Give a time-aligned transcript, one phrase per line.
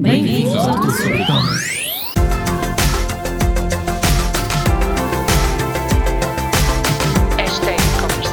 [0.00, 1.78] Bem-vindos ao Tudo sobre E-Commerce.
[7.36, 8.32] Hashtag e-commerce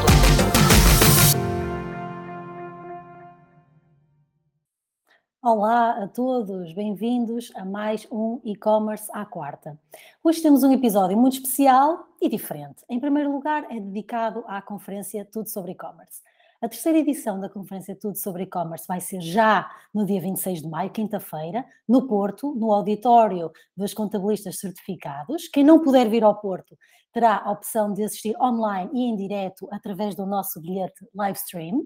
[5.42, 9.76] Olá a todos, bem-vindos a mais um e-commerce à quarta.
[10.24, 12.84] Hoje temos um episódio muito especial e diferente.
[12.88, 16.22] Em primeiro lugar, é dedicado à conferência Tudo sobre e-commerce.
[16.62, 20.70] A terceira edição da conferência Tudo sobre e-commerce vai ser já no dia 26 de
[20.70, 25.48] maio, quinta-feira, no Porto, no auditório dos contabilistas certificados.
[25.50, 26.78] Quem não puder vir ao Porto
[27.12, 31.82] terá a opção de assistir online e em direto através do nosso bilhete live stream.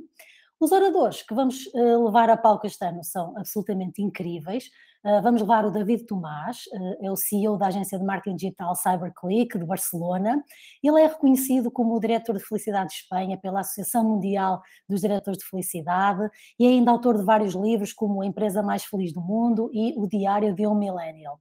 [0.60, 4.70] Os oradores que vamos uh, levar a palco este ano são absolutamente incríveis.
[5.02, 8.76] Uh, vamos levar o David Tomás, uh, é o CEO da agência de marketing digital
[8.76, 10.44] CyberClick de Barcelona.
[10.84, 15.40] Ele é reconhecido como o diretor de felicidade de Espanha pela Associação Mundial dos Diretores
[15.40, 19.22] de Felicidade e é ainda autor de vários livros como A Empresa Mais Feliz do
[19.22, 21.40] Mundo e O Diário de um Millennial.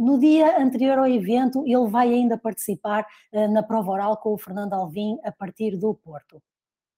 [0.00, 3.04] no dia anterior ao evento, ele vai ainda participar
[3.50, 6.40] na prova oral com o Fernando Alvim a partir do Porto.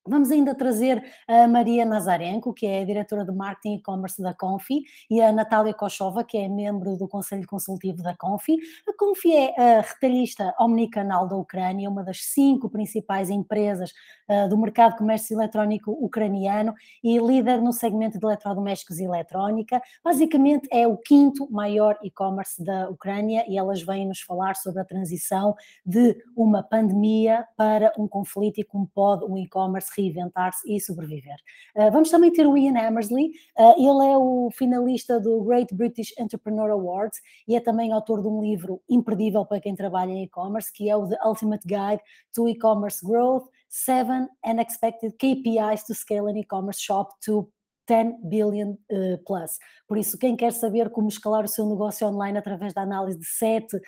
[0.09, 4.33] Vamos ainda trazer a Maria Nazarenko, que é a diretora de marketing e e-commerce da
[4.33, 8.57] Confi, e a Natália Kochova, que é membro do Conselho Consultivo da Confi.
[8.89, 13.93] A Confi é a retalhista omnicanal da Ucrânia, uma das cinco principais empresas
[14.29, 19.83] uh, do mercado de comércio eletrónico ucraniano e líder no segmento de eletrodomésticos e eletrónica.
[20.05, 24.85] Basicamente é o quinto maior e-commerce da Ucrânia e elas vêm nos falar sobre a
[24.85, 31.37] transição de uma pandemia para um conflito e como pode um e-commerce reinventar-se e sobreviver.
[31.75, 36.13] Uh, vamos também ter o Ian Hammersley, uh, ele é o finalista do Great British
[36.19, 40.73] Entrepreneur Awards e é também autor de um livro imperdível para quem trabalha em e-commerce,
[40.73, 42.03] que é o The Ultimate Guide
[42.35, 47.51] to E-Commerce Growth, Seven Unexpected KPIs to Scale an E-Commerce Shop to
[47.87, 49.59] 10 billion uh, plus.
[49.87, 53.27] Por isso, quem quer saber como escalar o seu negócio online através da análise de
[53.27, 53.81] 7 uh,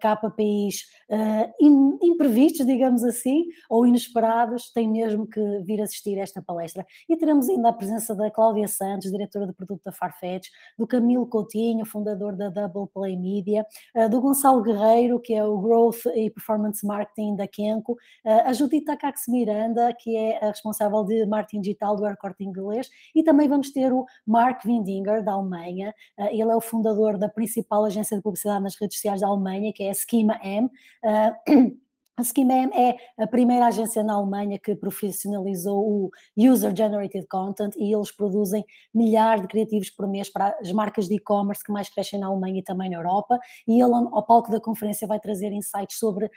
[0.00, 6.40] KPIs uh, in, imprevistos, digamos assim, ou inesperados, tem mesmo que vir assistir a esta
[6.40, 6.86] palestra.
[7.08, 10.48] E teremos ainda a presença da Cláudia Santos, diretora de produto da Farfetch,
[10.78, 13.66] do Camilo Coutinho, fundador da Double Play Media,
[14.10, 19.24] do Gonçalo Guerreiro, que é o Growth e Performance Marketing da Kenko, a Judita Cax
[19.28, 23.92] Miranda, que é a responsável de marketing digital do Aircorte Inglês, e também vamos ter
[23.92, 25.94] o Mark Windinger, da Alemanha.
[26.18, 29.72] Uh, ele é o fundador da principal agência de publicidade nas redes sociais da Alemanha,
[29.72, 30.68] que é a Schema M.
[31.04, 31.76] Uh,
[32.16, 37.74] a Schema M é a primeira agência na Alemanha que profissionalizou o User Generated Content
[37.76, 38.64] e eles produzem
[38.94, 42.60] milhares de criativos por mês para as marcas de e-commerce que mais crescem na Alemanha
[42.60, 43.38] e também na Europa.
[43.66, 46.30] E ele, ao palco da conferência, vai trazer insights sobre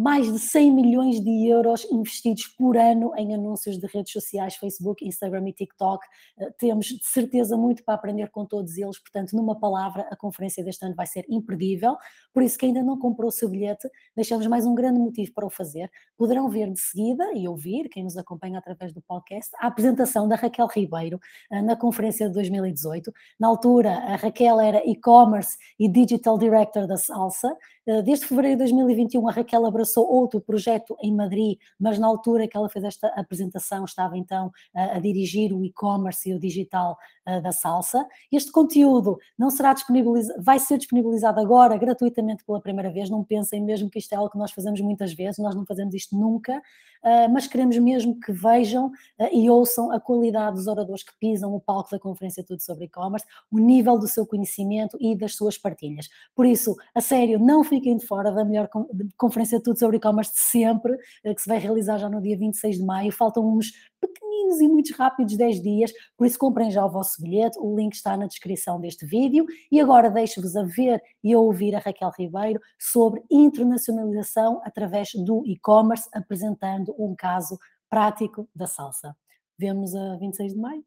[0.00, 5.06] mais de 100 milhões de euros investidos por ano em anúncios de redes sociais, Facebook,
[5.06, 6.06] Instagram e TikTok.
[6.38, 10.64] Eh, temos de certeza muito para aprender com todos eles, portanto, numa palavra, a conferência
[10.64, 11.98] deste ano vai ser imperdível.
[12.32, 15.44] Por isso, quem ainda não comprou o seu bilhete, deixamos mais um grande motivo para
[15.44, 15.90] o fazer.
[16.16, 20.34] Poderão ver de seguida e ouvir, quem nos acompanha através do podcast, a apresentação da
[20.34, 21.20] Raquel Ribeiro
[21.52, 23.12] eh, na conferência de 2018.
[23.38, 27.54] Na altura, a Raquel era e-commerce e digital director da Salsa.
[27.90, 32.46] Eh, desde fevereiro de 2021, a Raquel abraçou outro projeto em Madrid, mas na altura
[32.46, 36.96] que ela fez esta apresentação, estava então a, dirigir o e-commerce e o digital
[37.26, 38.06] uh, da Salsa.
[38.30, 43.10] Este conteúdo não será disponibilizado, vai ser disponibilizado agora gratuitamente pela primeira vez.
[43.10, 45.92] Não pensem mesmo que isto é algo que nós fazemos muitas vezes, nós não fazemos
[45.92, 46.62] isto nunca.
[47.02, 51.54] Uh, mas queremos mesmo que vejam uh, e ouçam a qualidade dos oradores que pisam
[51.54, 55.56] o palco da conferência Tudo sobre e-commerce, o nível do seu conhecimento e das suas
[55.56, 56.08] partilhas.
[56.34, 58.68] Por isso, a sério, não fiquem de fora da melhor
[59.16, 62.76] conferência Tudo sobre e-commerce de sempre, uh, que se vai realizar já no dia 26
[62.76, 63.10] de maio.
[63.10, 67.58] Faltam uns pequeninos e muito rápidos 10 dias, por isso comprem já o vosso bilhete,
[67.58, 69.46] o link está na descrição deste vídeo.
[69.70, 75.44] E agora deixo-vos a ver e a ouvir a Raquel Ribeiro sobre internacionalização através do
[75.46, 77.58] e-commerce, apresentando um caso
[77.88, 79.16] prático da salsa.
[79.58, 80.84] Vemos a 26 de maio.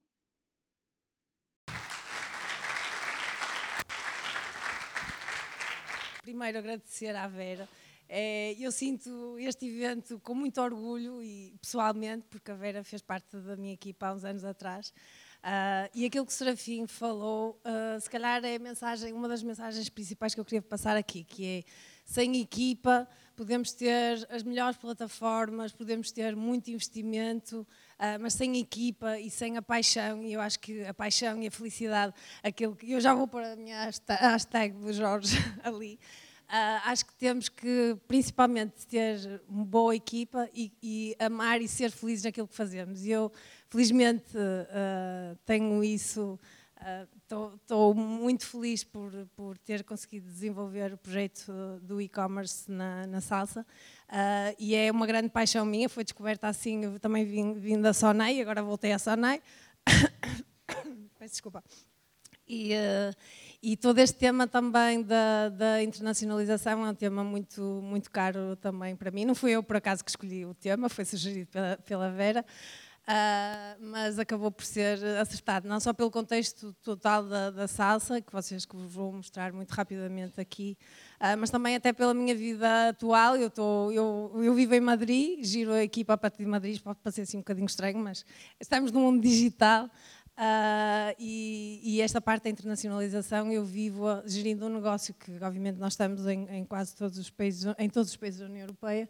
[6.23, 7.67] Primeiro agradecer à Vera.
[8.07, 13.37] É, eu sinto este evento com muito orgulho e pessoalmente, porque a Vera fez parte
[13.37, 14.93] da minha equipa há uns anos atrás.
[15.43, 19.89] Uh, e aquilo que o Serafim falou, uh, se calhar é mensagem, uma das mensagens
[19.89, 21.63] principais que eu queria passar aqui, que é
[22.05, 27.67] sem equipa podemos ter as melhores plataformas, podemos ter muito investimento,
[27.99, 31.47] uh, mas sem equipa e sem a paixão, e eu acho que a paixão e
[31.47, 35.99] a felicidade, aquilo que eu já vou pôr a minha hashtag do Jorge ali,
[36.85, 42.25] acho que temos que, principalmente, ter uma boa equipa e, e, amar e ser felizes
[42.25, 43.03] naquilo que fazemos.
[43.03, 43.31] E eu,
[43.69, 46.39] felizmente, uh, tenho isso
[47.23, 51.51] Estou uh, muito feliz por, por ter conseguido desenvolver o projeto
[51.81, 56.83] do e-commerce na, na, Salsa uh, e é uma grande paixão minha, foi descoberta assim,
[56.83, 59.41] eu também vim, vim da Sonei, agora voltei à Sonei.
[61.17, 61.63] Peço desculpa.
[62.47, 63.15] E, uh,
[63.61, 68.95] e, todo este tema também da, da, internacionalização é um tema muito, muito caro também
[68.95, 69.25] para mim.
[69.25, 72.45] Não fui eu, por acaso, que escolhi o tema, foi sugerido pela, pela Vera.
[73.03, 78.31] Uh, mas acabou por ser acertado, não só pelo contexto total da, da salsa, que
[78.31, 80.77] vocês que vos vou mostrar muito rapidamente aqui,
[81.19, 83.35] uh, mas também até pela minha vida atual.
[83.35, 86.99] Eu, tô, eu, eu vivo em Madrid, giro a equipa a partir de Madrid, pode
[86.99, 88.25] parecer assim um bocadinho estranho, mas
[88.57, 89.89] estamos no mundo digital.
[90.35, 95.93] Uh, e, e, esta parte da internacionalização eu vivo gerindo um negócio que obviamente nós
[95.93, 99.07] estamos em, em quase todos os países em todos os países da União Europeia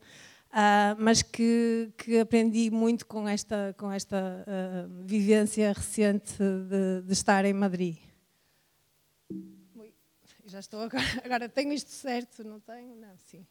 [0.54, 7.12] Uh, mas que, que, aprendi muito com esta, com esta uh, vivência recente de, de,
[7.12, 7.98] estar em Madrid.
[10.46, 12.96] Já estou agora, agora tenho isto certo, não tenho?
[12.96, 13.48] Não, sim.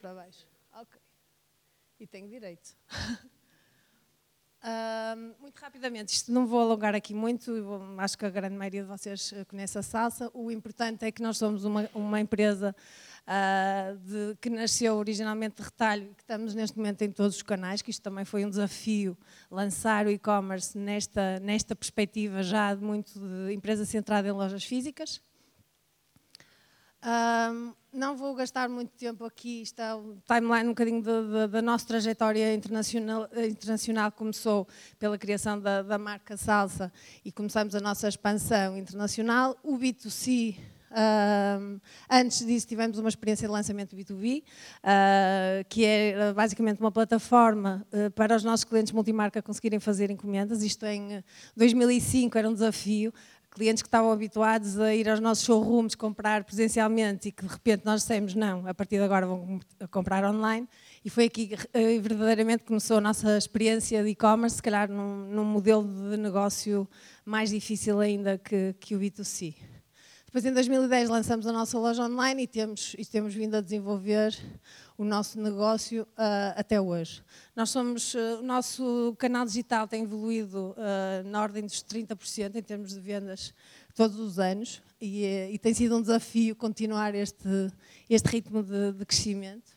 [0.00, 0.48] Para baixo.
[0.72, 0.98] Ok.
[2.00, 2.74] E tenho direito.
[4.64, 7.52] Uh, muito rapidamente, isto não vou alongar aqui muito,
[7.98, 10.30] acho que a grande maioria de vocês conhece a Salsa.
[10.32, 12.74] O importante é que nós somos uma, uma empresa
[13.24, 17.42] uh, de, que nasceu originalmente de retalho e que estamos neste momento em todos os
[17.42, 19.14] canais, que isto também foi um desafio,
[19.50, 25.20] lançar o e-commerce nesta, nesta perspectiva já de muito de empresa centrada em lojas físicas.
[27.04, 31.02] Um, não vou gastar muito tempo aqui, está o timeline um bocadinho
[31.48, 34.10] da nossa trajetória internacional, internacional.
[34.10, 34.66] Começou
[34.98, 36.92] pela criação da, da, marca Salsa
[37.24, 39.56] e começamos a nossa expansão internacional.
[39.62, 40.56] O B2C
[40.94, 44.44] Uh, antes disso tivemos uma experiência de lançamento B2B, uh,
[44.84, 50.62] ah, que é basicamente uma plataforma uh, para os nossos clientes multimarca conseguirem fazer encomendas.
[50.62, 51.24] Isto em
[51.56, 53.12] 2005 era um desafio.
[53.54, 57.84] Clientes que estavam habituados a ir aos nossos showrooms comprar presencialmente e que de repente
[57.84, 59.60] nós dissemos não, a partir de agora vão
[59.92, 60.68] comprar online.
[61.04, 61.56] E foi aqui que
[62.00, 66.88] verdadeiramente começou a nossa experiência de e-commerce, se calhar num, num modelo de negócio
[67.24, 69.54] mais difícil ainda que, que o B2C.
[70.34, 74.36] Depois, em 2010, lançamos a nossa loja online e temos, e temos vindo a desenvolver
[74.96, 77.22] o nosso negócio uh, até hoje.
[77.54, 82.62] Nós somos, uh, o nosso canal digital tem evoluído uh, na ordem dos 30% em
[82.62, 83.52] termos de vendas
[83.94, 87.72] todos os anos e, e tem sido um desafio continuar este,
[88.08, 89.73] este ritmo de, de crescimento.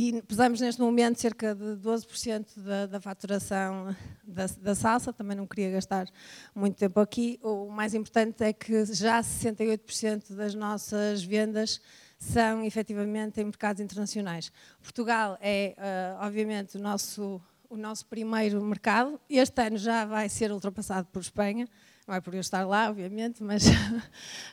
[0.00, 3.92] E pesamos neste momento cerca de 12% da, da faturação
[4.22, 6.06] da, da, salsa, também não queria gastar
[6.54, 7.36] muito tempo aqui.
[7.42, 11.80] O mais importante é que já 68% das nossas vendas
[12.16, 14.52] são efetivamente em mercados internacionais.
[14.80, 19.20] Portugal é, uh, obviamente, o nosso, o nosso primeiro mercado.
[19.28, 21.68] Este ano já vai ser ultrapassado por Espanha
[22.08, 23.70] não é por eu estar lá, obviamente, mas, uh,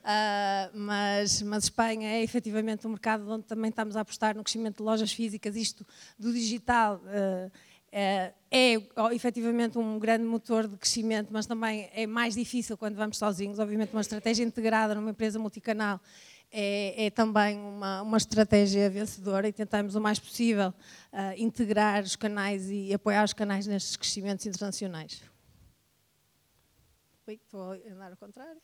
[0.75, 4.83] mas, mas Espanha é efetivamente um mercado onde também estamos a apostar no crescimento de
[4.83, 5.87] lojas físicas, isto
[6.19, 7.01] do digital.
[7.05, 7.49] Uh,
[7.97, 8.73] é, é
[9.13, 13.57] efetivamente um grande motor de crescimento, mas também é mais difícil quando vamos sozinhos.
[13.57, 16.01] Obviamente, uma estratégia integrada numa empresa multicanal
[16.51, 22.15] é, é também uma, uma, estratégia vencedora e tentamos o mais possível uh, integrar os
[22.15, 25.21] canais e apoiar os canais nestes crescimentos internacionais.
[27.27, 28.61] Ui, estou a andar ao contrário.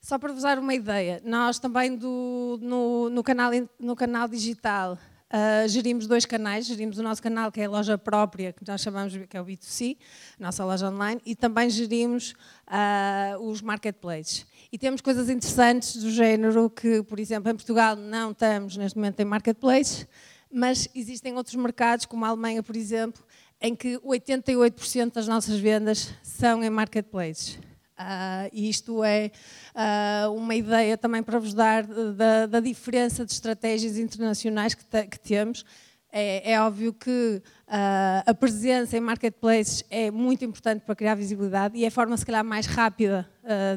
[0.00, 4.98] Só para vos dar uma ideia, nós também do, no, no, canal, no canal digital
[5.30, 8.80] uh, gerimos dois canais, gerimos o nosso canal que é a loja própria, que nós
[8.80, 9.96] chamamos que é o B2C,
[10.38, 12.34] nossa loja online, e também gerimos
[12.66, 14.46] uh, os marketplaces.
[14.72, 19.20] E temos coisas interessantes do género que, por exemplo, em Portugal não estamos neste momento
[19.20, 20.06] em marketplaces,
[20.52, 23.22] mas existem outros mercados, como a Alemanha, por exemplo,
[23.60, 27.58] em que 88% das nossas vendas são em marketplaces.
[28.00, 29.30] Uh, isto é
[29.74, 35.06] uh, uma ideia também para vos dar da, da diferença de estratégias internacionais que, te,
[35.06, 35.66] que temos.
[36.10, 41.76] É, é, óbvio que uh, a presença em marketplaces é muito importante para criar visibilidade
[41.76, 43.28] e é a forma, se calhar, mais rápida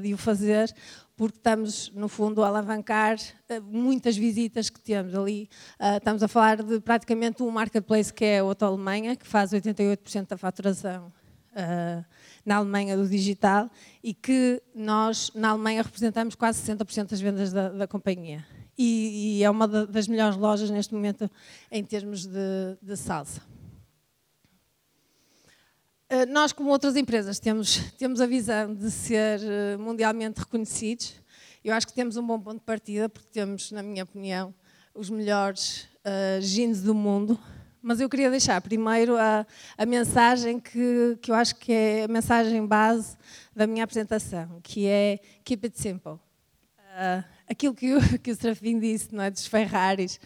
[0.01, 0.73] de o fazer,
[1.15, 3.17] porque estamos, no fundo, a alavancar
[3.63, 5.49] muitas visitas que temos ali.
[5.79, 9.51] Uh, estamos a falar de praticamente um marketplace que é a Auto Alemanha, que faz
[9.51, 11.11] 88% da faturação
[11.53, 12.05] uh,
[12.45, 13.69] na Alemanha do digital
[14.03, 18.45] e que nós, na Alemanha, representamos quase 60% das vendas da, da companhia.
[18.77, 21.29] E, e, é uma das melhores lojas neste momento
[21.71, 23.41] em termos de, de salsa.
[26.09, 31.15] Eh, nós, como outras empresas, temos, temos a visão de ser eh, mundialmente reconhecidos.
[31.63, 34.53] Eu acho que temos um bom ponto de partida, porque temos, na minha opinião,
[34.93, 37.39] os melhores uh, jeans do mundo,
[37.83, 39.45] mas eu queria deixar primeiro a,
[39.77, 43.17] a mensagem que, que eu acho que é a mensagem base
[43.53, 46.13] da minha apresentação, que é Keep it simple.
[46.13, 50.17] Uh, aquilo que, o, que o Serafim disse, não é, dos Ferraris,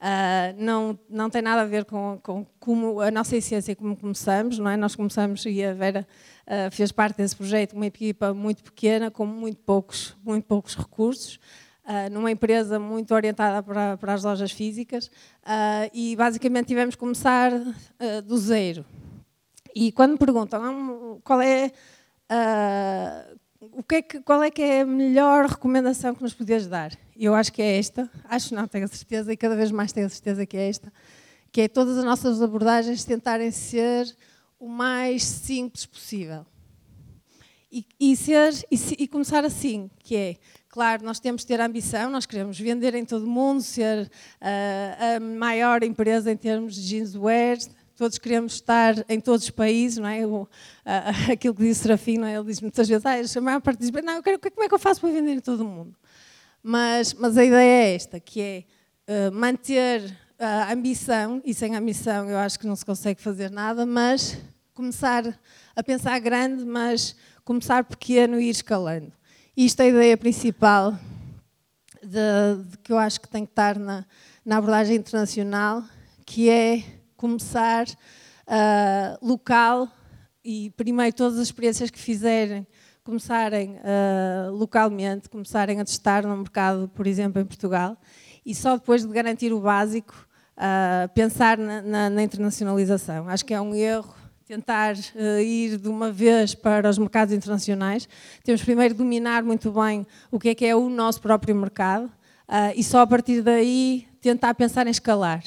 [0.00, 4.58] uh, não, não tem nada a ver com, com como a nossa essência, como começamos,
[4.58, 4.76] não é?
[4.76, 6.06] Nós começamos e a Vera
[6.46, 11.38] uh, fez parte desse projeto, uma equipa muito pequena, com muito poucos, muito poucos recursos,
[11.84, 15.10] uh, numa empresa muito orientada para, para as lojas físicas
[15.92, 17.50] e basicamente tivemos que começar
[18.24, 18.84] do zero.
[19.74, 21.70] E quando me perguntam ah, qual é
[23.60, 26.92] o que é que, qual é que é a melhor recomendação que nos podias dar?
[27.16, 30.06] Eu acho que é esta, acho não, tenho a certeza e cada vez mais tenho
[30.06, 30.92] a certeza que é esta,
[31.50, 34.14] que é todas as nossas abordagens tentarem ser
[34.58, 36.44] o mais simples possível.
[37.70, 40.36] E, e ser, e, e, começar assim, que é,
[40.74, 44.10] claro, nós temos de ter ambição, nós queremos vender em todo o mundo, ser
[44.42, 47.58] uh, a maior empresa em termos de jeanswear,
[47.96, 50.26] todos queremos estar em todos os países, não é?
[50.26, 50.48] O,
[51.30, 52.34] aquilo que disse o Serafim, não é?
[52.34, 54.74] ele diz muitas vezes, ah, a maior parte diz, não, eu quero, como é que
[54.74, 55.94] eu faço para vender em todo o mundo?
[56.60, 58.64] Mas, mas a ideia é esta, que é
[59.28, 63.86] uh, manter a ambição, e sem ambição eu acho que não se consegue fazer nada,
[63.86, 64.38] mas
[64.74, 65.38] começar
[65.76, 67.14] a pensar grande, mas
[67.44, 69.12] começar pequeno e ir escalando.
[69.56, 70.98] Isto é a ideia principal
[72.02, 74.04] de, de que eu acho que tem que estar na,
[74.44, 75.84] na abordagem internacional,
[76.26, 76.82] que é
[77.16, 79.88] começar uh, local
[80.44, 82.66] e primeiro todas as experiências que fizerem
[83.04, 87.96] começarem uh, localmente, começarem a testar no mercado, por exemplo, em Portugal,
[88.44, 93.28] e só depois de garantir o básico, uh, pensar na, na, na, internacionalização.
[93.28, 94.23] Acho que é um erro
[94.54, 98.08] tentar uh, ir de uma vez para os mercados internacionais.
[98.44, 102.10] Temos primeiro de dominar muito bem o que é que é o nosso próprio mercado
[102.76, 105.42] e só a partir daí tentar pensar em escalar.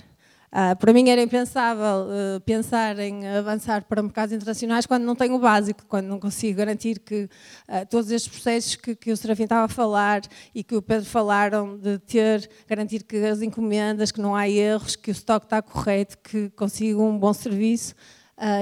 [0.47, 5.35] Uh, para mim era impensável uh, pensar em avançar para mercados internacionais quando não tenho
[5.35, 7.25] o básico, quando não consigo garantir que
[7.67, 10.21] uh, todos estes processos que, que, o Serafim estava a falar
[10.55, 14.95] e que o Pedro falaram de ter, garantir que as encomendas, que não há erros,
[14.95, 17.93] que o estoque está correto, que consigo um bom serviço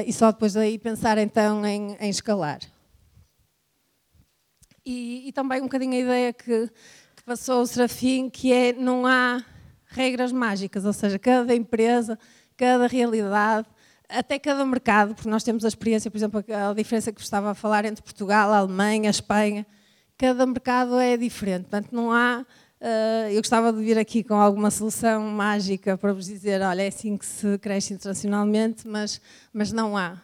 [0.05, 2.59] e só depois daí pensar então em, em escalar.
[4.85, 6.69] E, e, também um bocadinho a ideia que,
[7.15, 9.43] que passou o Serafim, que é não há
[9.87, 12.19] regras mágicas, ou seja, cada empresa,
[12.55, 13.67] cada realidade,
[14.07, 17.55] até cada mercado, porque nós temos a experiência, por exemplo, a diferença que estava a
[17.55, 19.65] falar entre Portugal, a Alemanha, a Espanha,
[20.17, 22.45] cada mercado é diferente, portanto não há.
[22.81, 26.87] Uh, eu gostava de vir aqui com alguma solução mágica para vos dizer, olha, é
[26.87, 29.21] assim que se cresce internacionalmente, mas,
[29.53, 30.21] mas não há.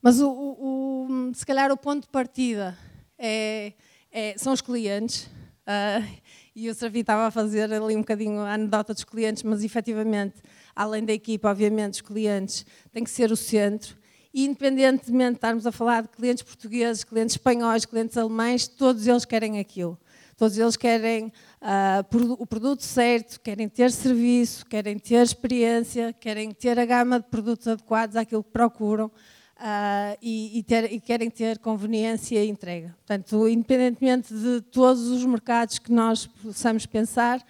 [0.00, 2.78] Mas o, o, o se calhar o ponto de partida
[3.18, 3.72] é,
[4.12, 5.24] é, são os clientes.
[5.66, 6.18] Uh,
[6.54, 10.36] e o Serafim estava a fazer ali um bocadinho a anedota dos clientes, mas efetivamente,
[10.74, 13.96] além da equipa, obviamente, os clientes têm que ser o centro.
[14.32, 19.24] E independentemente de estarmos a falar de clientes portugueses, clientes espanhóis, clientes alemães, todos eles
[19.24, 19.98] querem aquilo.
[20.38, 26.78] Todos eles querem uh, o produto certo, querem ter serviço, querem ter experiência, querem ter
[26.78, 31.58] a gama de produtos adequados àquilo que procuram uh, e, e, ter, e, querem ter
[31.58, 32.94] conveniência e entrega.
[33.04, 37.44] Portanto, independentemente de todos os mercados que nós possamos pensar,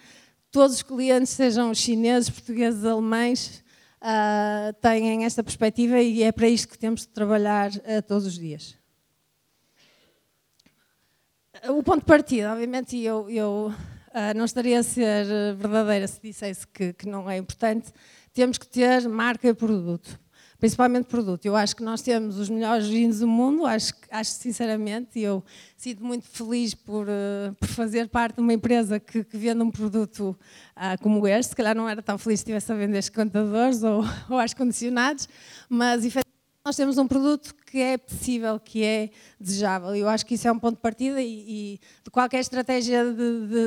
[0.51, 3.63] todos os clientes, sejam chineses, portugueses, alemães,
[4.01, 8.33] uh, têm esta perspectiva e é para isto que temos de trabalhar uh, todos os
[8.33, 8.78] dias.
[11.67, 13.73] O ponto de partida, obviamente, eu, eu
[14.35, 15.25] não estaria a ser
[15.55, 17.91] verdadeira se dissesse que, que não é importante,
[18.33, 20.19] temos que ter marca e produto
[20.59, 21.45] principalmente produto.
[21.45, 25.43] Eu acho que nós temos os melhores jeans do mundo, acho, acho sinceramente, e eu
[25.77, 29.71] sinto muito feliz por, uh, por fazer parte de uma empresa que, que vende um
[29.71, 30.37] produto
[30.75, 31.51] uh, como este.
[31.51, 35.29] Se calhar não era tão feliz se estivesse a vender esquentadores ou, ou ar-condicionados,
[35.69, 36.28] mas efetivamente
[36.63, 39.95] nós temos um produto que é possível, que é desejável.
[39.95, 43.03] Eu acho que isso é um ponto de partida e, e de qualquer estratégia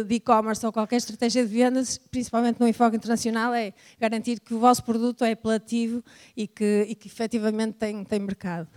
[0.07, 4.59] de e-commerce ou qualquer estratégia de vendas, principalmente no enfoque internacional, é garantir que o
[4.59, 6.05] vosso produto é apelativo
[6.37, 8.69] e que, e que efetivamente tem, tem mercado.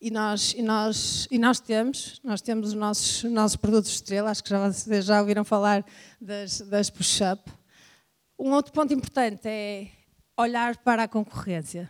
[0.00, 4.42] E nós, e, nós, e nós temos, nós temos os nossos, nossos produtos estrela, acho
[4.42, 5.84] que já, já ouviram falar
[6.20, 7.42] das, das push-up.
[8.38, 9.88] Um outro ponto importante é
[10.36, 11.88] olhar para a concorrência.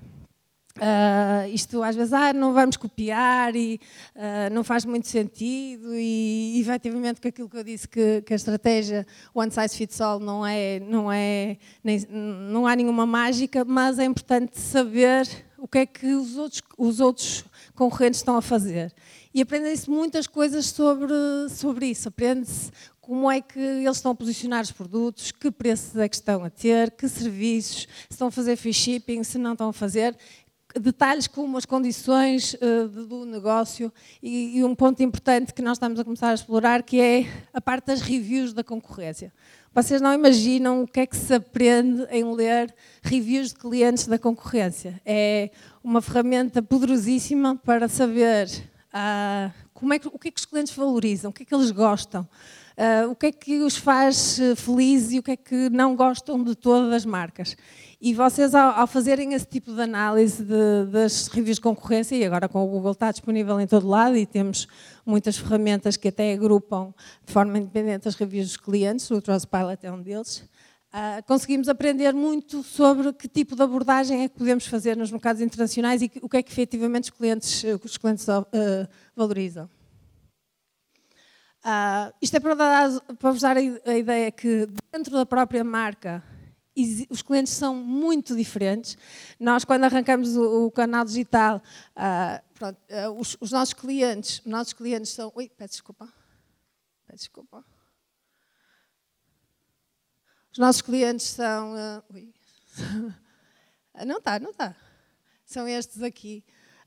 [0.78, 3.78] Uh, isto às vezes ah, não vamos copiar e
[4.16, 5.88] uh, não faz muito sentido.
[5.94, 10.18] E efetivamente com aquilo que eu disse que, que, a estratégia one size fits all
[10.18, 15.78] não é não é nem, não há nenhuma mágica mas é importante saber o que
[15.78, 18.94] é que os outros os outros concorrentes estão a fazer.
[19.34, 21.12] E aprendem-se muitas coisas sobre
[21.50, 22.08] sobre isso.
[22.08, 22.70] Aprende-se
[23.02, 26.48] como é que eles estão a posicionar os produtos, que preços é que estão a
[26.48, 30.16] ter, que serviços, se estão a fazer free shipping, se não estão a fazer,
[30.80, 35.98] detalhes como as condições uh, do negócio e, e, um ponto importante que nós estamos
[35.98, 39.32] a começar a explorar que é a parte das reviews da concorrência.
[39.74, 44.18] Vocês não imaginam o que é que se aprende em ler reviews de clientes da
[44.18, 45.00] concorrência.
[45.04, 45.50] É
[45.82, 48.48] uma ferramenta poderosíssima para saber
[48.92, 51.54] uh, como é que, o que é que os clientes valorizam, o que é que
[51.54, 52.28] eles gostam,
[52.76, 56.42] uh, o que é que os faz felizes e o que é que não gostam
[56.42, 57.56] de todas as marcas.
[58.04, 62.24] E vocês, ao, ao fazerem esse tipo de análise de, das reviews de concorrência, e
[62.24, 64.66] agora com o Google está disponível em todo lado e temos
[65.06, 66.92] muitas ferramentas que até agrupam
[67.24, 70.38] de forma independente as reviews dos clientes, o Trustpilot é um deles,
[70.92, 75.40] uh, conseguimos aprender muito sobre que tipo de abordagem é que podemos fazer nos mercados
[75.40, 78.44] internacionais e o que é que efetivamente os clientes, os clientes uh,
[79.14, 79.70] valorizam.
[81.64, 86.22] Uh, isto é para, dar, para vos dar a ideia que dentro da própria marca
[87.10, 88.96] os clientes são muito diferentes.
[89.38, 91.62] Nós, quando arrancamos o, o canal digital,
[91.96, 95.30] uh, pronto, uh, os, os, nossos clientes, os nossos clientes são.
[95.34, 96.12] Ui, peço desculpa.
[97.06, 97.64] Peço desculpa.
[100.50, 101.74] Os nossos clientes são.
[101.74, 102.32] Uh,
[104.06, 104.74] não está, não está.
[105.44, 106.42] São estes aqui.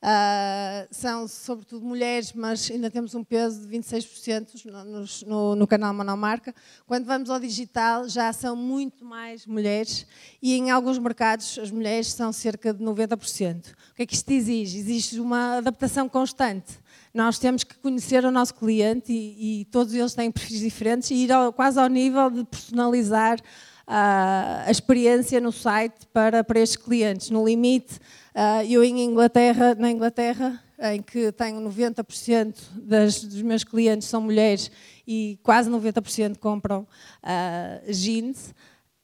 [0.05, 5.95] Uh, são sobretudo mulheres, mas ainda temos um peso de 26% no, no, no canal
[5.95, 6.53] Monomarca.
[6.85, 10.05] Quando vamos ao digital, já são muito mais mulheres
[10.39, 13.71] e em alguns mercados as mulheres são cerca de 90%.
[13.71, 14.77] O que é que isto exige?
[14.77, 16.77] Existe uma adaptação constante.
[17.12, 21.15] Nós temos que conhecer o nosso cliente e, e todos eles têm perfis diferentes e
[21.15, 23.39] ir ao, quase ao nível de personalizar
[23.88, 27.30] a experiência no site para, para estes clientes.
[27.30, 28.00] No limite,
[28.36, 30.62] Uh, eu em Inglaterra, na Inglaterra,
[30.92, 34.70] em que tenho 90% das, dos meus clientes são mulheres
[35.08, 36.86] e quase 90% compram
[37.24, 38.54] uh, jeans,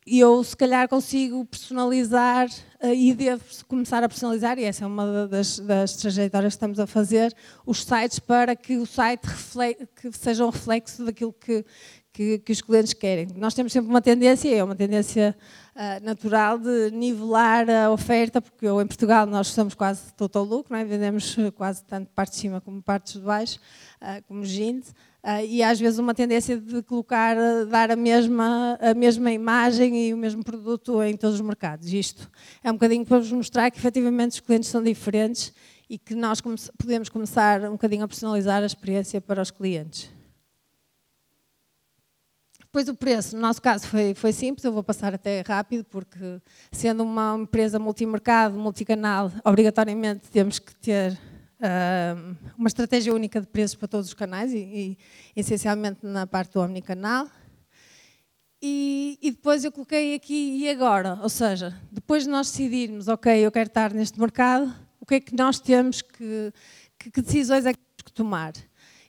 [0.05, 2.49] eu se calhar consigo personalizar
[2.83, 6.77] uh, e devo começar a personalizar, e essa é uma das, das, trajetórias que estamos
[6.77, 7.33] a fazer,
[7.65, 9.25] os sites para que o site
[9.95, 11.63] que seja um reflexo daquilo que,
[12.13, 13.27] que, que, os clientes querem.
[13.35, 15.35] Nós temos sempre uma tendência, é uma tendência
[15.75, 20.77] uh, natural de nivelar a oferta, porque eu, em Portugal nós somos quase total não
[20.77, 20.83] é?
[20.83, 23.59] vendemos quase tanto parte de cima como partes de baixo,
[24.01, 24.89] uh, como jeans,
[25.23, 27.35] uh, e às vezes uma tendência de colocar,
[27.69, 31.93] dar a mesma, a mesma imagem e o mesmo produto em todos os mercados.
[31.93, 32.29] Isto
[32.61, 35.53] é um bocadinho para vos mostrar que efetivamente os clientes são diferentes
[35.89, 36.41] e que nós
[36.77, 40.20] podemos começar um bocadinho a personalizar a experiência para os clientes.
[42.71, 46.39] Depois o preço, no nosso caso foi, foi simples, eu vou passar até rápido, porque
[46.71, 53.75] sendo uma empresa multimercado, multicanal, obrigatoriamente temos que ter uh, uma estratégia única de preços
[53.75, 54.97] para todos os canais e, e
[55.35, 57.27] essencialmente na parte do omnicanal.
[58.61, 63.45] E, e, depois eu coloquei aqui e agora, ou seja, depois de nós decidirmos, ok,
[63.45, 66.53] eu quero estar neste mercado, o que é que nós temos que,
[66.97, 68.53] que, que decisões é que temos que tomar?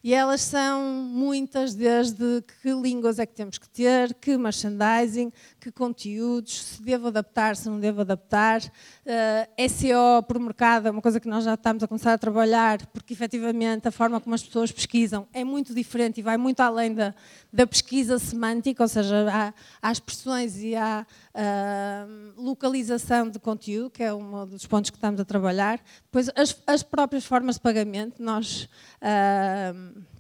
[0.05, 5.71] E elas são muitas, desde que línguas é que temos que ter, que merchandising, que
[5.71, 8.61] conteúdos, se devo adaptar, se não devo adaptar.
[8.61, 12.85] Uh, SEO por mercado é uma coisa que nós já estamos a começar a trabalhar,
[12.87, 16.93] porque efetivamente a forma como as pessoas pesquisam é muito diferente e vai muito além
[16.93, 17.15] da,
[17.53, 24.03] da pesquisa semântica, ou seja, há, há expressões e há uh, localização de conteúdo, que
[24.03, 25.81] é um dos pontos que estamos a trabalhar.
[26.07, 28.69] Depois, as, as próprias formas de pagamento, nós.
[29.01, 30.12] Uh,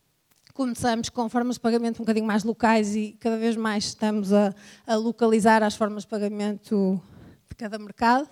[0.52, 4.54] começamos com formas de pagamento um bocadinho mais locais e cada vez mais estamos a,
[4.86, 7.00] a, localizar as formas de pagamento
[7.48, 8.28] de cada mercado.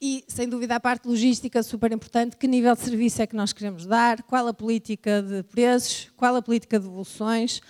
[0.00, 2.36] E, sem dúvida, a parte logística super importante.
[2.36, 4.22] Que nível de serviço é que nós queremos dar?
[4.22, 6.10] Qual a política de preços?
[6.16, 7.60] Qual a política de devoluções?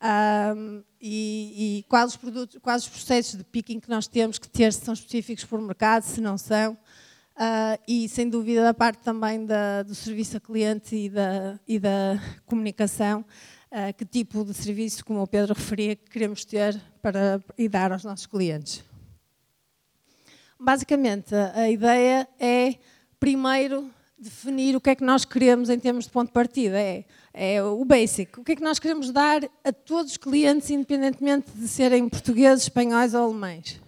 [0.00, 4.48] Um, e, e quais, os produtos, quais os processos de picking que nós temos que
[4.48, 6.78] ter, se são específicos por mercado, se não são.
[7.40, 11.78] Uh, e, sem dúvida, a parte também da, do serviço a cliente e da, e
[11.78, 13.24] da comunicação,
[13.72, 17.92] uh, que tipo de serviço, como o Pedro referia, que queremos ter para, e dar
[17.92, 18.84] aos nossos clientes.
[20.58, 22.74] Basicamente, a ideia é,
[23.18, 26.78] primeiro, definir o que é que nós queremos em termos de ponto de partida.
[26.78, 28.38] É, é o basic.
[28.38, 32.64] O que é que nós queremos dar a todos os clientes, independentemente de serem portugueses,
[32.64, 33.80] espanhóis ou alemães.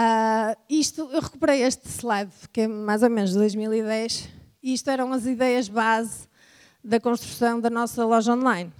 [0.00, 4.30] Uh, isto, eu recuperei este slide, que é mais ou menos de 2010,
[4.62, 6.26] e isto eram as ideias base
[6.82, 8.72] da construção da nossa loja online.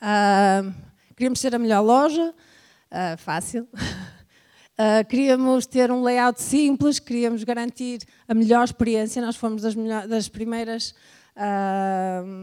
[0.00, 0.72] Uh,
[1.14, 3.68] queríamos ser a melhor loja, uh, fácil.
[5.10, 9.20] queríamos ter um layout simples, queríamos garantir a melhor experiência.
[9.20, 10.94] Nós fomos das, melhor, das primeiras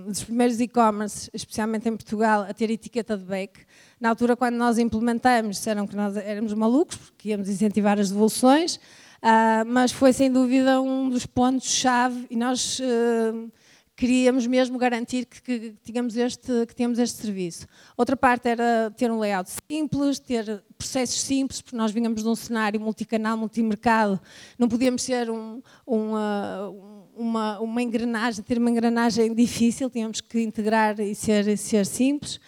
[0.08, 3.66] dos primeiros e-commerce, especialmente em Portugal, a ter etiqueta de back.
[4.00, 8.76] Na altura, quando nós implementamos, disseram que nós éramos malucos, porque íamos incentivar as devoluções,
[8.76, 13.52] uh, mas foi sem dúvida um dos pontos-chave e nós uh,
[13.98, 17.68] queríamos mesmo garantir que, que, tínhamos este, que tínhamos este serviço.
[17.98, 22.36] Outra parte era ter um layout simples, ter processos simples, porque nós vínhamos de um
[22.36, 24.18] cenário multicanal, multimercado,
[24.58, 26.74] não podíamos ser um, uma,
[27.14, 32.40] uma, uma engrenagem, ter uma engrenagem difícil, tínhamos que integrar e ser, ser simples.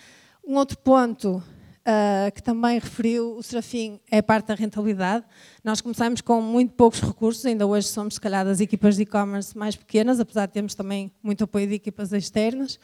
[0.43, 1.43] Um outro ponto
[1.81, 5.25] uh, que também referiu o Serafim é a parte da rentabilidade.
[5.63, 9.57] Nós começamos com muito poucos recursos, ainda hoje somos, se calhar, das equipas de e-commerce
[9.57, 12.75] mais pequenas, apesar de termos também muito apoio de equipas externas.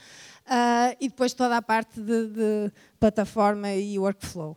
[0.45, 4.55] Uh, e depois toda a parte de, de plataforma e workflow.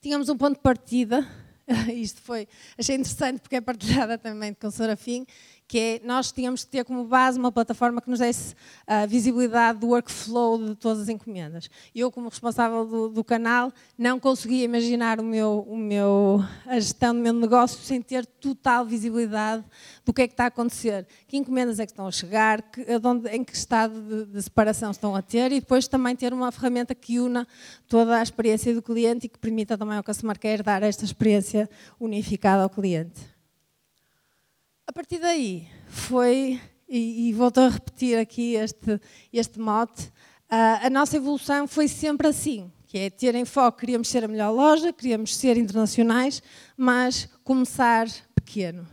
[0.00, 1.26] Tínhamos um ponto de partida,
[1.94, 5.26] isto foi, achei interessante porque é partilhada também com o Serafim,
[5.68, 9.78] que é nós tínhamos que ter como base uma plataforma que nos desse a visibilidade
[9.78, 11.68] do workflow de todas as encomendas.
[11.94, 17.14] Eu, como responsável do, do, canal, não conseguia imaginar o meu, o meu, a gestão
[17.14, 19.62] do meu negócio sem ter total visibilidade
[20.06, 22.86] do que é que está a acontecer, que encomendas é que estão a chegar, que,
[23.04, 26.50] onde, em que estado de, de separação estão a ter e depois também ter uma
[26.50, 27.46] ferramenta que una
[27.86, 31.68] toda a experiência do cliente e que permita também ao customer care dar esta experiência
[32.00, 33.37] unificada ao cliente.
[34.88, 38.98] A partir daí foi, e, e volto a repetir aqui este,
[39.30, 40.04] este mote,
[40.50, 44.28] uh, a nossa evolução foi sempre assim, que é ter em foco, queríamos ser a
[44.28, 46.42] melhor loja, queríamos ser internacionais,
[46.74, 48.88] mas começar pequeno.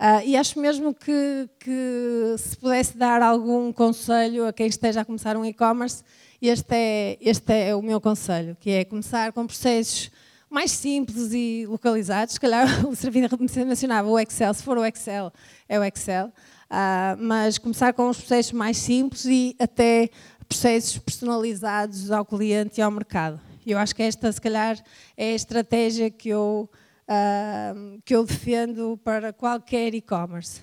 [0.00, 5.04] Uh, e acho mesmo que, que, se pudesse dar algum conselho a quem esteja a
[5.04, 6.02] começar um e-commerce,
[6.40, 10.10] este é, este é o meu conselho, que é começar com processos
[10.50, 12.34] mais simples e localizados.
[12.34, 13.28] Se calhar o Servino
[13.66, 15.32] mencionava o Excel, se for o Excel,
[15.68, 16.26] é o Excel.
[16.70, 20.10] Uh, mas começar com os processos mais simples e até
[20.46, 23.40] processos personalizados ao cliente e ao mercado.
[23.66, 24.78] Eu acho que esta, se calhar,
[25.16, 26.70] é a estratégia que eu,
[27.04, 30.62] uh, que eu defendo para qualquer e-commerce.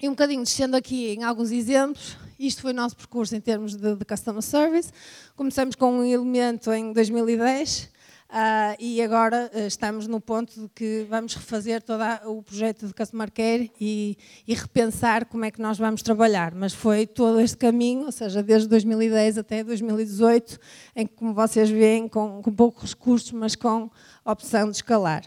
[0.00, 3.74] E um bocadinho descendo aqui em alguns exemplos, isto foi o nosso percurso em termos
[3.74, 4.92] de, de Customer Service.
[5.34, 7.90] Começamos com um elemento em 2010,
[8.30, 12.92] Uh, e agora uh, estamos no ponto de que vamos refazer todo o projeto de
[12.92, 16.54] Customer Care e, e, repensar como é que nós vamos trabalhar.
[16.54, 20.58] Mas foi todo este caminho, ou seja, desde 2010 até 2018,
[20.94, 23.90] em que, como vocês veem, com, com poucos recursos, mas com
[24.26, 25.22] opção de escalar.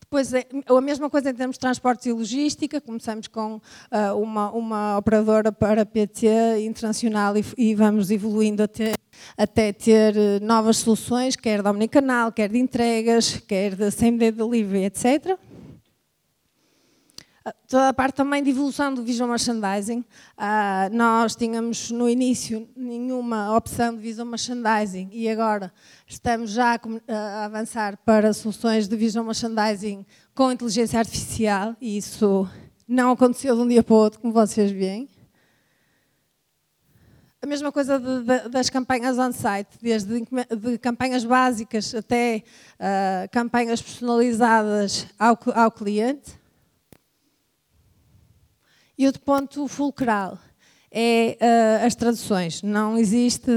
[0.00, 4.50] Depois, é a mesma coisa em termos de transportes e logística, começamos com uh, uma,
[4.50, 8.94] uma, operadora para PT internacional e, e vamos evoluindo até,
[9.36, 14.84] até ter eh, novas soluções, quer de omnicanal, quer de entregas, quer de same-day delivery,
[14.84, 15.38] etc.
[17.42, 20.00] Ah, toda a parte também de evolução do visual merchandising.
[20.00, 25.72] Uh, nós tínhamos no início nenhuma opção de visual merchandising e agora
[26.06, 26.78] estamos já
[27.08, 30.04] a, avançar para soluções de visual merchandising
[30.34, 32.46] com inteligência artificial e isso
[32.86, 35.08] não aconteceu de um dia para o outro, como vocês veem.
[37.42, 42.42] A mesma coisa de, de, das campanhas on-site, desde de campanhas básicas até
[42.74, 46.38] uh, campanhas personalizadas ao, ao cliente.
[48.98, 50.38] E outro ponto fulcral
[50.92, 52.60] é uh, as traduções.
[52.62, 53.50] Não existe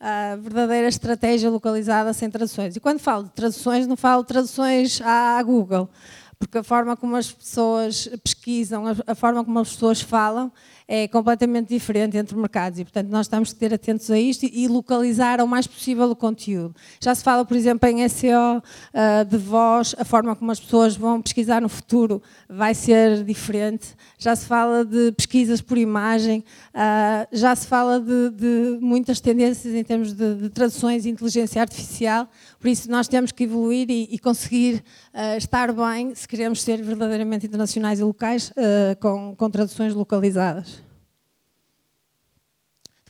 [0.00, 2.74] a uh, verdadeira estratégia localizada sem traduções.
[2.74, 5.90] E quando falo de traduções, não falo de traduções à Google,
[6.38, 10.50] porque a forma como as pessoas pesquisam, a forma como as pessoas falam,
[10.92, 14.66] é completamente diferente entre mercados e, portanto, nós temos que ter atentos a isto e
[14.66, 16.74] localizar ao mais possível o conteúdo.
[17.00, 20.96] Já se fala, por exemplo, em SEO uh, de voz, a forma como as pessoas
[20.96, 23.94] vão pesquisar no futuro vai ser diferente.
[24.18, 26.40] Já se fala de pesquisas por imagem,
[26.74, 31.62] uh, já se fala de, de, muitas tendências em termos de, de, traduções e inteligência
[31.62, 34.82] artificial, por isso nós temos que evoluir e, e conseguir
[35.14, 38.52] uh, estar bem se queremos ser verdadeiramente internacionais e locais
[38.98, 40.79] com, com traduções localizadas.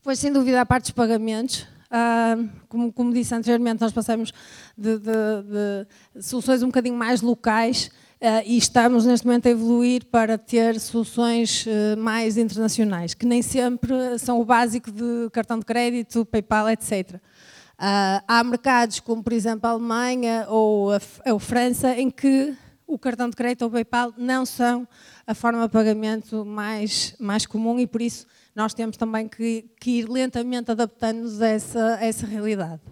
[0.01, 1.67] Depois, sem dúvida, a parte dos pagamentos.
[1.91, 4.33] Uh, como, como, disse anteriormente, nós passamos
[4.75, 5.13] de, de,
[6.15, 10.81] de soluções um bocadinho mais locais uh, e estamos neste momento a evoluir para ter
[10.81, 16.71] soluções uh, mais internacionais, que nem sempre são o básico de cartão de crédito, PayPal,
[16.71, 17.21] etc.
[17.77, 23.37] há mercados como, por exemplo, a Alemanha ou a, França, em que o cartão de
[23.37, 24.89] crédito ou o PayPal não são
[25.27, 29.99] a forma de pagamento mais, mais comum e, por isso, nós temos também que, que
[29.99, 32.83] ir lentamente adaptando-nos a essa, a essa realidade.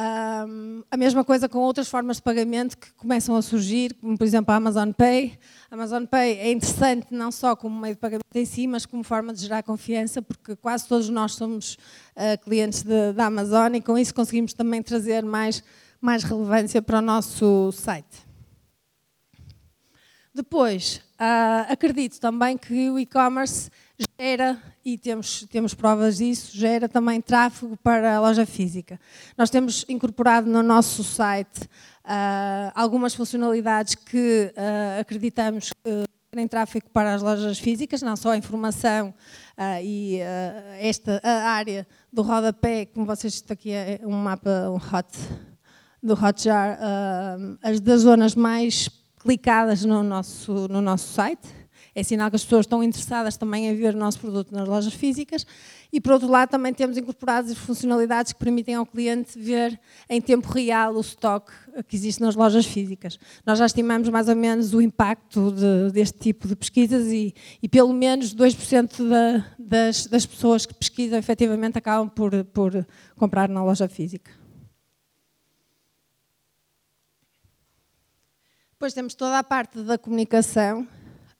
[0.00, 4.24] Um, a mesma coisa com outras formas de pagamento que começam a surgir, como por
[4.24, 5.36] exemplo a Amazon Pay.
[5.68, 9.02] A Amazon Pay é interessante não só como meio de pagamento em si, mas como
[9.02, 11.74] forma de gerar confiança, porque quase todos nós somos
[12.14, 15.64] uh, clientes da Amazon e com isso conseguimos também trazer mais,
[16.00, 18.24] mais relevância para o nosso site.
[20.32, 23.70] Depois, uh, acredito também que o e-commerce
[24.18, 28.98] gera, e temos, temos provas disso, gera também tráfego para a loja física.
[29.36, 31.62] Nós temos incorporado no nosso site
[32.04, 38.32] uh, algumas funcionalidades que uh, acreditamos que gerem tráfego para as lojas físicas, não só
[38.32, 39.14] a informação
[39.82, 40.18] e
[40.78, 45.08] esta a área do rodapé, como vocês estão aqui, é um mapa um hot,
[46.02, 46.78] do Hotjar,
[47.62, 51.58] as das zonas mais clicadas no nosso, no nosso site
[51.98, 54.92] é sinal que as pessoas estão interessadas também em ver o nosso produto nas lojas
[54.92, 55.44] físicas.
[55.92, 60.20] E, por outro lado, também temos incorporado as funcionalidades que permitem ao cliente ver em
[60.20, 61.50] tempo real o estoque
[61.88, 63.18] que existe nas lojas físicas.
[63.44, 67.68] Nós já estimamos mais ou menos o impacto de, deste tipo de pesquisas e, e
[67.68, 73.64] pelo menos 2% da, das, das pessoas que pesquisam efetivamente acabam por, por comprar na
[73.64, 74.37] loja física.
[78.78, 80.86] Depois temos toda a parte da comunicação,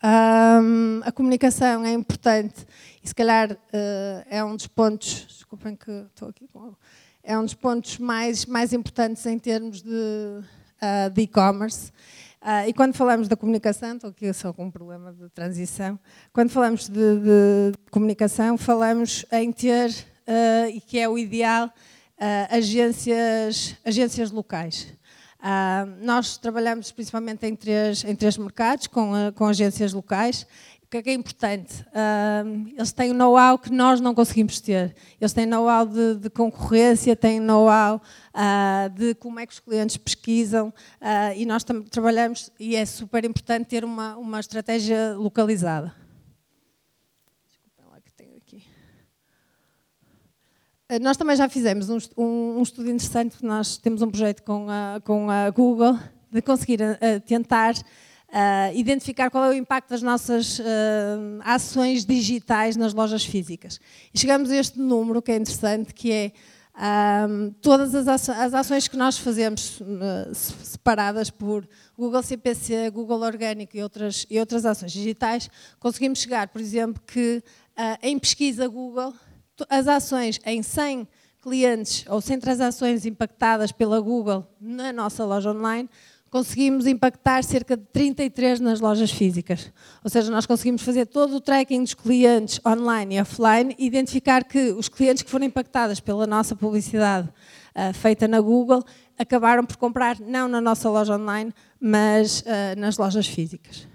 [0.03, 2.66] um, a comunicação é importante
[3.01, 6.74] e se calhar uh, é um dos pontos, desculpem que estou aqui com
[7.22, 11.92] é um dos pontos mais, mais importantes em termos de, uh, e-commerce.
[12.42, 15.96] Uh, e quando falamos da comunicação, estou aqui só com um problema de transição,
[16.33, 19.94] quando falamos de, de comunicação, falamos em ter,
[20.74, 21.72] e que é o ideal,
[22.51, 24.97] agências, agências locais.
[25.40, 30.42] Uh, nós trabalhamos principalmente em três, em três mercados, com, uh, com agências locais.
[30.83, 31.83] O que é, que é importante?
[31.83, 34.96] Uh, eles têm know-how que nós não conseguimos ter.
[35.20, 38.01] Eles têm know-how de, de, concorrência, têm know-how
[38.96, 40.72] de como é que os clientes pesquisam
[41.37, 45.92] e nós trabalhamos, e é super importante ter uma, uma estratégia localizada.
[51.03, 54.98] Nós também já fizemos um, um, um, estudo interessante, nós temos um projeto com a,
[55.05, 55.98] com a Google
[56.33, 60.62] de conseguir uh, tentar uh, identificar qual é o impacto das nossas uh,
[61.44, 63.79] ações digitais nas lojas físicas.
[64.14, 66.33] E chegamos a este número que é interessante, que é
[67.29, 69.83] um, todas as, as, ações que nós fazemos
[70.62, 76.61] separadas por Google CPC, Google Orgânico e outras, e outras ações digitais, conseguimos chegar, por
[76.61, 77.42] exemplo, que
[78.01, 79.12] em pesquisa Google
[79.68, 81.08] as ações em 100
[81.42, 85.88] clientes ou 100 transações impactadas pela Google na nossa loja online,
[86.30, 89.72] conseguimos impactar cerca de 33 nas lojas físicas.
[90.04, 94.44] Ou seja, nós conseguimos fazer todo o tracking dos clientes online e offline e identificar
[94.44, 98.84] que os clientes que foram impactados pela nossa publicidade uh, feita na Google
[99.18, 103.88] acabaram por comprar não na nossa loja online, mas uh, nas lojas físicas.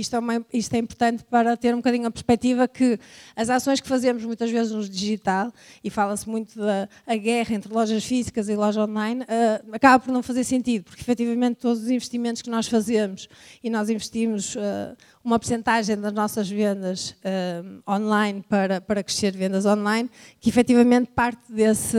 [0.00, 2.98] Isto é, uma, isto é importante para ter um bocadinho a perspectiva que
[3.36, 5.52] as ações que fazemos muitas vezes no digital,
[5.84, 10.20] e fala-se muito da guerra entre lojas físicas e loja online, uh, acaba por não
[10.20, 13.28] fazer sentido, porque efetivamente todos os investimentos que nós fazemos,
[13.62, 19.64] e nós investimos uh, uma porcentagem das nossas vendas uh, online para, para crescer vendas
[19.64, 21.96] online, que efetivamente parte desse,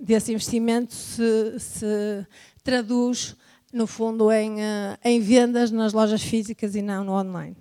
[0.00, 2.26] desse investimento se, se
[2.62, 3.36] traduz
[3.74, 7.56] no fundo, em, eh, em vendas nas lojas físicas e não no online.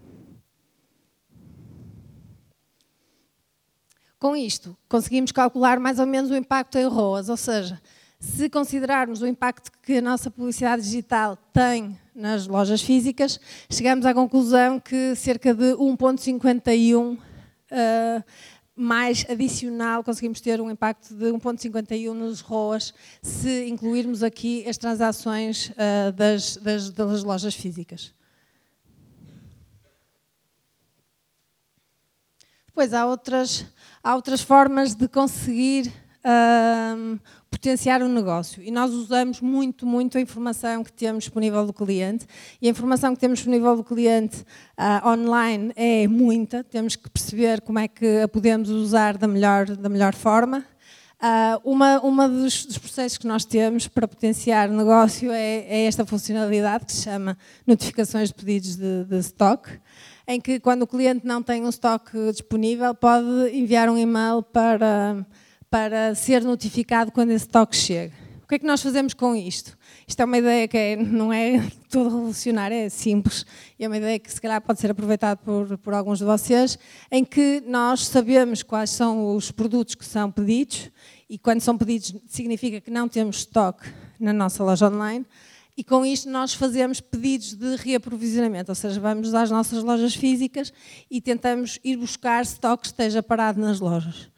[4.19, 7.81] Com isto, conseguimos calcular mais ou menos o impacto em ROAS, ou seja,
[8.19, 14.13] se considerarmos o impacto que a nossa publicidade digital tem nas lojas físicas, chegamos à
[14.13, 18.23] conclusão que cerca de 1,51 uh,
[18.75, 25.69] mais adicional, conseguimos ter um impacto de 1,51 nos ROAS se incluirmos aqui as transações
[25.69, 28.13] uh, das, das, das, lojas físicas.
[32.65, 33.67] Depois há outras,
[34.03, 35.93] há outras formas de conseguir
[36.25, 37.19] uh,
[37.53, 38.61] potenciar o negócio.
[38.63, 42.25] E nós usamos muito, muito a informação que temos disponível do cliente.
[42.59, 44.43] E a informação que temos disponível do cliente
[44.77, 46.63] uh, online é muita.
[46.63, 50.65] Temos que perceber como é que a podemos usar da melhor, da melhor forma.
[51.21, 55.85] Uh, uma uma dos, dos, processos que nós temos para potenciar o negócio é, é,
[55.85, 59.69] esta funcionalidade que se chama notificações de pedidos de, de stock,
[60.27, 65.25] em que quando o cliente não tem um stock disponível pode enviar um e-mail para
[65.73, 68.13] para ser notificado quando esse toque chega.
[68.43, 69.75] O que é que nós fazemos com isto?
[70.07, 73.43] Isto é uma ideia que é, não é toda revolucionária, é simples,
[73.79, 76.77] e é uma ideia que se calhar pode ser aproveitada por, por alguns de vocês,
[77.11, 80.91] em que nós sabemos quais são os produtos que são pedidos,
[81.27, 85.25] e quando são pedidos significa que não temos estoque na nossa loja online,
[85.75, 90.71] e com isto nós fazemos pedidos de reaprovisionamento, ou seja, vamos às nossas lojas físicas
[91.09, 94.31] e tentamos ir buscar estoque que esteja parado nas lojas.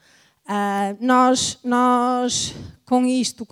[0.47, 2.53] Uh, nós, nós,
[2.86, 3.47] com isto,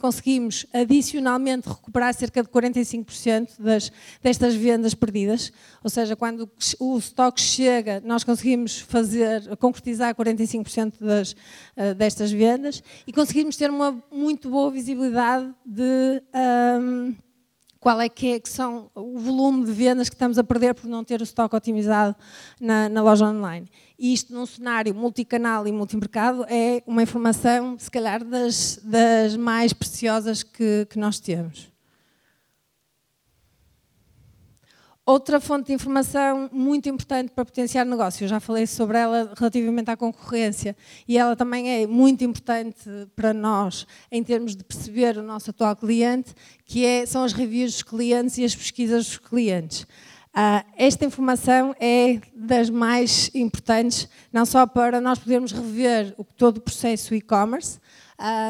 [0.00, 5.52] conseguimos adicionalmente recuperar cerca de 45% das, destas vendas perdidas,
[5.84, 12.82] ou seja, quando o estoque chega, nós conseguimos fazer, concretizar 45% das, uh, destas vendas
[13.06, 16.22] e conseguimos ter uma muito boa visibilidade de...
[16.80, 17.27] Um,
[17.80, 20.88] qual é que, é que, são o volume de vendas que estamos a perder por
[20.88, 22.14] não ter o estoque otimizado
[22.60, 23.68] na, na loja online.
[23.98, 29.72] E isto num cenário multicanal e multimercado é uma informação, se calhar, das, das mais
[29.72, 31.77] preciosas que, que nós temos.
[35.08, 39.90] Outra fonte de informação muito importante para potenciar negócio, eu já falei sobre ela relativamente
[39.90, 40.76] à concorrência,
[41.08, 42.76] e ela também é muito importante
[43.16, 46.34] para nós em termos de perceber o nosso atual cliente,
[46.66, 49.84] que é, são as reviews dos clientes e as pesquisas dos clientes.
[49.84, 56.58] Uh, esta informação é das mais importantes, não só para nós podermos rever o, todo
[56.58, 57.80] o processo e-commerce,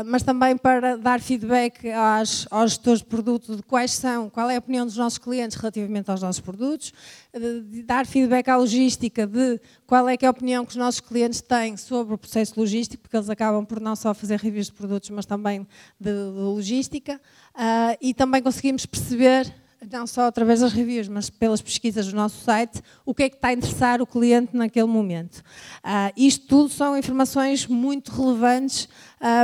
[0.06, 4.56] mas também para dar feedback aos, aos gestores de produto de quais são, qual é
[4.56, 6.92] a opinião dos nossos clientes relativamente aos nossos produtos,
[7.34, 11.42] de, dar feedback à logística de qual é, é a opinião que os nossos clientes
[11.42, 15.10] têm sobre o processo logístico, porque eles acabam por não só fazer reviews de produtos,
[15.10, 15.66] mas também
[16.00, 17.20] de, de logística,
[17.54, 19.52] uh, e também conseguimos perceber
[19.90, 23.36] não só através das reviews, mas pelas pesquisas do nosso site, o que é que
[23.36, 25.38] está a interessar o cliente naquele momento.
[25.84, 28.88] Uh, isto tudo são informações muito relevantes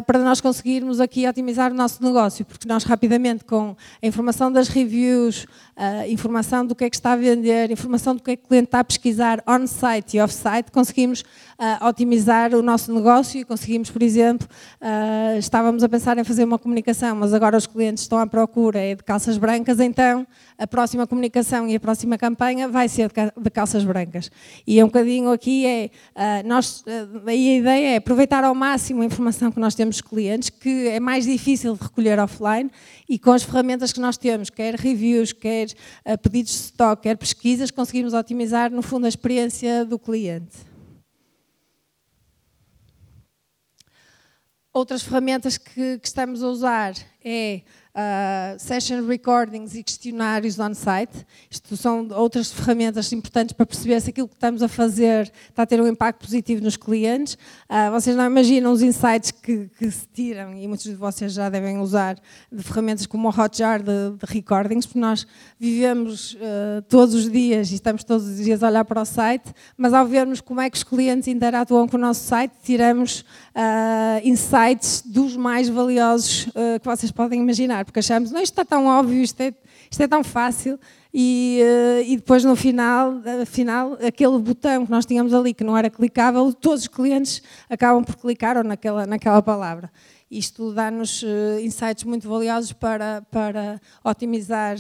[0.07, 4.69] para nós conseguirmos aqui otimizar o nosso negócio, porque nós rapidamente com a informação das
[4.69, 5.45] reviews,
[5.77, 8.49] uh, informação do que é que está a vender, informação do que é que o
[8.49, 13.91] cliente está a pesquisar on-site e off-site, conseguimos uh, otimizar o nosso negócio e conseguimos,
[13.91, 14.47] por exemplo,
[15.39, 18.95] estávamos a pensar em fazer uma comunicação, mas agora os clientes estão à procura é
[18.95, 20.27] de calças brancas, então
[20.59, 24.31] a próxima comunicação e a próxima campanha vai ser de calças brancas.
[24.67, 25.91] E é um bocadinho aqui é,
[26.45, 26.85] nós,
[27.27, 31.25] a ideia é aproveitar ao máximo a informação que nós temos clientes que é mais
[31.25, 32.71] difícil de recolher offline
[33.09, 35.69] e com as ferramentas que nós temos, quer reviews, quer
[36.05, 40.59] uh, pedidos de stock, quer pesquisas, conseguimos otimizar, no fundo, a experiência do cliente.
[44.71, 47.63] Outras ferramentas que, que estamos a usar é
[47.95, 51.27] uh, session recordings e questionários on-site.
[51.51, 55.67] Isto são outras ferramentas importantes para perceber se aquilo que estamos a fazer está a
[55.67, 57.35] ter um impacto positivo nos clientes.
[57.71, 61.49] Uh, vocês não imaginam os insights que, que, se tiram, e muitos de vocês já
[61.49, 62.17] devem usar,
[62.51, 65.27] de ferramentas como o Hotjar de, de recordings, porque nós
[65.59, 69.53] vivemos uh, todos os dias e estamos todos os dias a olhar para o site,
[69.77, 73.25] mas ao vermos como é que os clientes interatuam com o nosso site, tiramos
[74.25, 76.47] insights dos mais valiosos
[76.81, 79.55] que vocês podem imaginar porque achamos, não, isto está tão óbvio, isto é,
[79.91, 80.79] isto é tão fácil,
[81.13, 85.77] e, uh, e depois no final, afinal, aquele botão que nós tínhamos ali que não
[85.77, 89.93] era clicável, todos os clientes acabam por clicar ou naquela, naquela palavra.
[90.31, 94.77] Isto dá-nos uh, insights muito valiosos para, para otimizar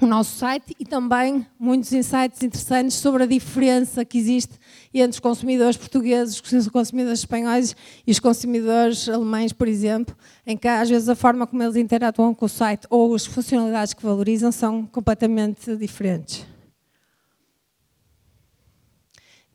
[0.00, 4.58] o nosso site e também muitos insights interessantes sobre a diferença que existe
[4.92, 7.76] entre os consumidores portugueses, os consumidores espanhóis
[8.06, 12.34] e os consumidores alemães, por exemplo, em que às vezes a forma como eles interatuam
[12.34, 16.46] com o site ou as funcionalidades que valorizam são completamente diferentes.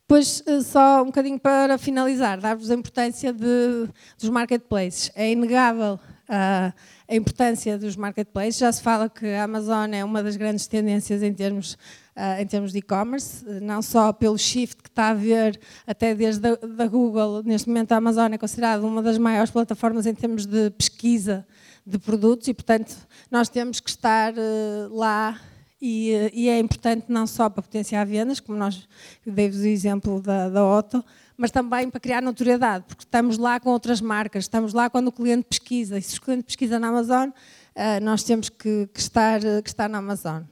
[0.08, 5.12] Depois, eh, só um bocadinho para finalizar, dar-vos a importância de, dos marketplaces.
[5.14, 8.58] É inegável a importância dos marketplaces.
[8.58, 11.74] Já se fala que a Amazon é uma das grandes tendências em termos,
[12.14, 16.46] uh, em termos de e-commerce, não só pelo shift que está a haver até desde
[16.46, 17.42] a, da Google.
[17.42, 21.46] Neste momento a Amazon é considerada uma das maiores plataformas em termos de pesquisa
[21.86, 22.94] de produtos e, portanto,
[23.30, 25.40] nós temos que estar uh, lá
[25.80, 28.86] e, e, é importante não só para potenciar vendas, como nós
[29.24, 31.04] dei-vos o exemplo da, da Otto,
[31.38, 35.12] mas também para criar notoriedade, porque estamos lá com outras marcas, estamos lá quando o
[35.12, 37.30] cliente pesquisa, e se o cliente pesquisa na Amazon,
[37.76, 40.42] eh, nós temos que, que, estar, que estar na Amazon.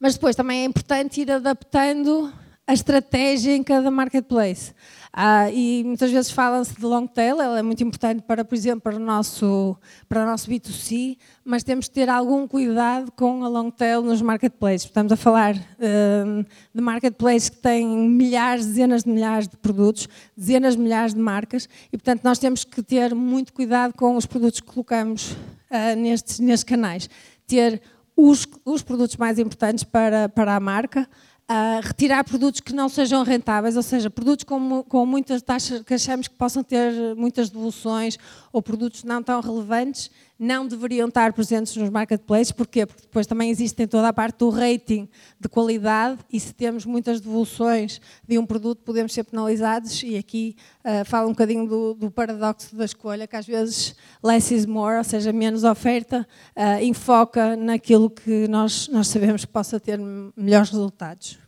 [0.00, 2.32] Mas depois também é importante ir adaptando
[2.66, 4.74] a estratégia em cada marketplace.
[5.20, 8.82] Ah, e muitas vezes fala-se de long tail, ela é muito importante para, por exemplo,
[8.82, 9.76] para o, nosso,
[10.08, 14.22] para o nosso B2C, mas temos que ter algum cuidado com a long tail nos
[14.22, 14.84] marketplaces.
[14.84, 20.76] Estamos a falar um, de marketplaces que têm milhares, dezenas de milhares de produtos, dezenas
[20.76, 24.60] de milhares de marcas, e portanto nós temos que ter muito cuidado com os produtos
[24.60, 27.10] que colocamos uh, nestes, nestes canais.
[27.44, 27.82] Ter
[28.16, 31.08] os, os produtos mais importantes para, para a marca,
[31.50, 35.94] uh, retirar produtos que não sejam rentáveis, ou seja, produtos com, com muitas taxas que
[35.94, 38.18] achamos que possam ter muitas devoluções
[38.52, 42.52] ou produtos não tão relevantes, não deveriam estar presentes nos marketplaces.
[42.52, 42.86] Porquê?
[42.86, 45.08] Porque depois também existe toda a parte do rating
[45.40, 50.56] de qualidade e se temos muitas devoluções de um produto podemos ser penalizados e aqui
[50.84, 54.98] uh, fala um bocadinho do, do, paradoxo da escolha, que às vezes less is more,
[54.98, 56.26] ou seja, menos oferta,
[56.56, 59.98] uh, enfoca naquilo que nós, nós sabemos que possa ter
[60.36, 61.38] melhores resultados.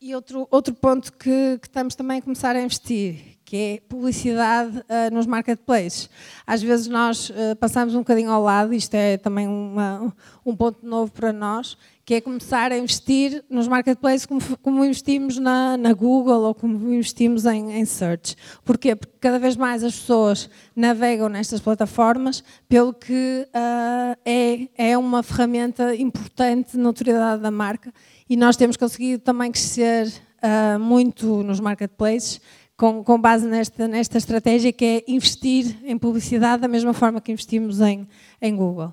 [0.00, 4.78] E outro, outro ponto que, que estamos também a começar a investir, que é publicidade
[4.78, 6.10] uh, nos marketplaces.
[6.44, 10.12] Às vezes nós uh, passamos um bocadinho ao lado, isto é também uma,
[10.44, 15.38] um ponto novo para nós, que é começar a investir nos marketplaces como, como investimos
[15.38, 18.34] na, na, Google ou como investimos em, em, search.
[18.64, 18.96] Porquê?
[18.96, 25.22] Porque cada vez mais as pessoas navegam nestas plataformas, pelo que uh, é, é uma
[25.22, 27.92] ferramenta importante na autoridade da marca
[28.28, 30.12] e nós temos conseguido também crescer
[30.78, 32.40] muito nos marketplaces,
[32.76, 37.32] com, com base nesta, nesta estratégia que é investir em publicidade da mesma forma que
[37.32, 38.06] investimos em,
[38.40, 38.92] em Google.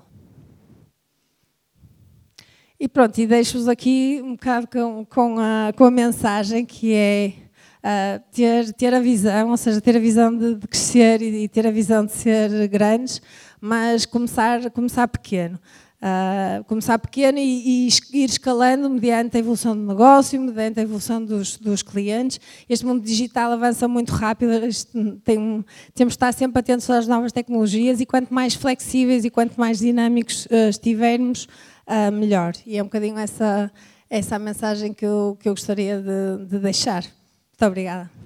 [2.80, 7.32] E pronto, e deixo-vos aqui um bocado com, com, a, com a mensagem que é
[7.84, 11.48] uh, ter, ter a visão, ou seja, ter a visão de, de crescer e, e,
[11.48, 13.22] ter a visão de ser grandes,
[13.60, 15.58] mas começar, começar pequeno.
[16.02, 21.24] Uh, começar pequeno e, e, ir escalando mediante a evolução do negócio, mediante a evolução
[21.24, 22.38] dos, dos clientes.
[22.68, 24.52] Este mundo digital avança muito rápido,
[25.24, 25.64] tem,
[25.94, 29.78] temos de estar sempre atentos às novas tecnologias e quanto mais flexíveis e quanto mais
[29.78, 31.48] dinâmicos uh, estivermos,
[31.86, 32.52] uh, melhor.
[32.66, 33.72] E é um bocadinho essa,
[34.10, 37.02] essa a mensagem que eu, que eu gostaria de, de deixar.
[37.02, 38.23] Muito obrigada.